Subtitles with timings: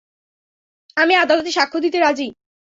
[0.97, 2.27] আমি আদালতে সাক্ষ্য দিতে রাজী।